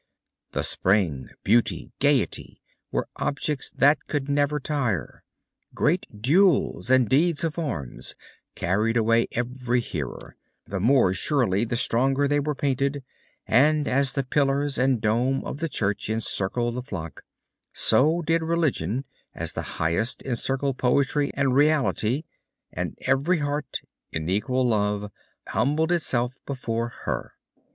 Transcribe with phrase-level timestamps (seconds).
[0.53, 5.23] The Spring, Beauty, Gaiety, were objects that could never tire;
[5.75, 8.15] great duels and deeds of arms
[8.55, 13.03] carried away every hearer, the more surely the stronger they were painted;
[13.45, 17.21] and as the pillars and dome of the Church encircled the flock,
[17.71, 19.05] so did Religion,
[19.35, 22.23] as the Highest, encircle Poetry and Reality;
[22.73, 23.81] and every heart,
[24.11, 25.11] in equal love,
[25.49, 27.35] humbled itself before her."